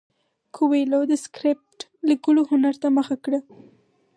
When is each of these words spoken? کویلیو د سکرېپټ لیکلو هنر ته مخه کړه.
کویلیو 0.55 1.01
د 1.11 1.13
سکرېپټ 1.23 1.77
لیکلو 2.09 2.41
هنر 2.51 2.75
ته 2.81 2.87
مخه 2.97 3.15
کړه. 3.23 3.39